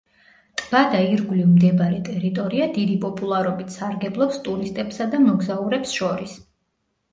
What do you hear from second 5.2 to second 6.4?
მოგზაურებს შორის.